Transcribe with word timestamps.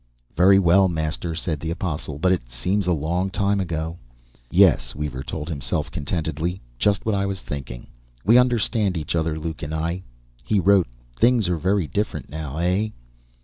"Very 0.35 0.57
well, 0.57 0.87
Master," 0.87 1.35
said 1.35 1.59
the 1.59 1.69
apostle. 1.69 2.17
"But 2.17 2.31
it 2.31 2.49
seems 2.51 2.87
a 2.87 2.91
long 2.91 3.29
time 3.29 3.59
ago." 3.59 3.99
Yes, 4.49 4.95
Weaver 4.95 5.21
told 5.21 5.47
Himself 5.47 5.91
contentedly; 5.91 6.59
just 6.79 7.05
what 7.05 7.13
I 7.13 7.27
was 7.27 7.41
thinking. 7.41 7.85
We 8.25 8.39
understand 8.39 8.97
each 8.97 9.15
other, 9.15 9.37
Luke 9.37 9.61
and 9.61 9.75
I. 9.75 10.01
He 10.43 10.59
wrote, 10.59 10.87
"Things 11.15 11.47
are 11.49 11.55
very 11.57 11.85
different 11.85 12.29
now, 12.31 12.57
eh?" 12.57 12.87